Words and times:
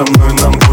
со 0.00 0.12
мной 0.12 0.32
нам 0.40 0.69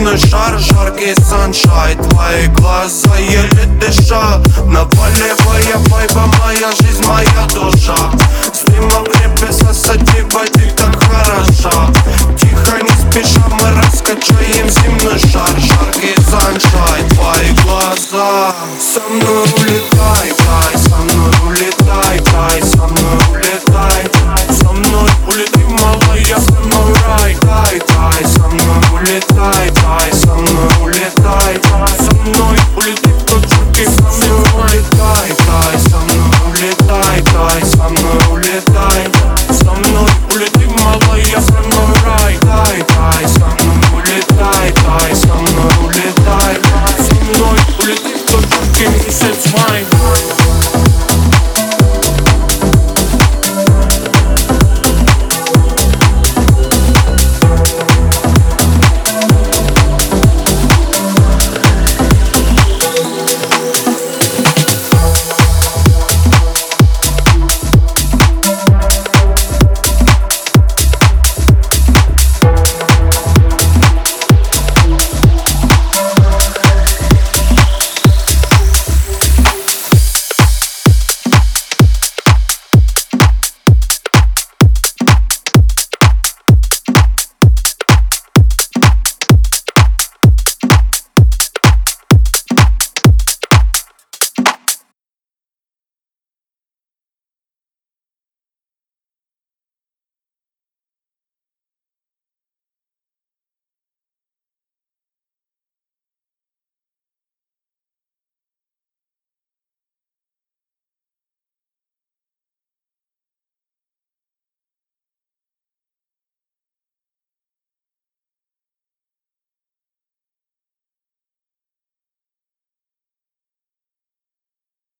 темный 0.00 0.18
шар, 0.18 0.58
жаркий 0.58 1.14
саншай 1.14 1.94
Твои 1.96 2.46
глаза 2.58 3.16
еле 3.18 3.66
дыша. 3.80 4.40
Наболевая 4.66 5.76
вайба, 5.88 6.26
моя 6.40 6.70
жизнь, 6.80 7.04
моя 7.06 7.46
душа. 7.52 7.96
С 8.52 8.62
дымом 8.64 9.04
небеса 9.04 9.72
садиба, 9.74 10.44
ты 10.52 10.70
так 10.70 11.02
хороша. 11.02 11.90
Тихо, 12.38 12.82
не 12.82 13.10
спеша, 13.10 13.42
мы 13.50 13.82
раскачаем 13.82 14.68
земной 14.70 15.18
шар. 15.18 15.50
Жаркий 15.58 16.14
саншай, 16.30 17.08
твои 17.10 17.52
глаза. 17.62 18.54
Со 18.80 19.00
мной 19.00 19.44
улетай, 19.58 20.30
кай, 20.38 20.78
со 20.78 20.96
мной. 20.96 21.29
улетай 29.90 30.12
Со 30.12 30.34
мной 30.34 30.82
улетай 30.82 31.60
Со 31.98 32.14
мной 32.16 32.58
улетай 32.76 33.12
в 33.12 33.24
тот 33.24 33.44
Со 33.84 34.24
мной 34.24 34.44
улетай. 34.54 35.39